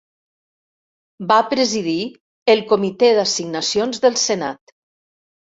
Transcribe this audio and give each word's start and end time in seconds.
Va 1.31 1.37
presidir 1.51 1.93
el 2.55 2.65
Comitè 2.73 3.11
d'Assignacions 3.19 4.03
del 4.09 4.19
Senat. 4.25 4.77